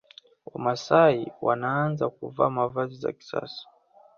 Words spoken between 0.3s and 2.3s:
Wamasai wanaanza